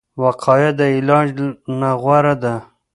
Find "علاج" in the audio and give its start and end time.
0.95-1.27